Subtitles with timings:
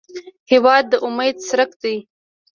[0.51, 1.95] هېواد د امید څرک دی.